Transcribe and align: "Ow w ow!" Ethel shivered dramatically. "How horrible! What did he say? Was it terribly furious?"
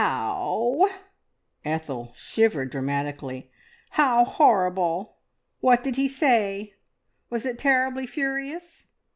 "Ow 0.03 0.67
w 0.79 0.87
ow!" 0.91 0.93
Ethel 1.63 2.11
shivered 2.15 2.71
dramatically. 2.71 3.51
"How 3.91 4.25
horrible! 4.25 5.17
What 5.59 5.83
did 5.83 5.95
he 5.95 6.07
say? 6.07 6.73
Was 7.29 7.45
it 7.45 7.59
terribly 7.59 8.07
furious?" 8.07 8.87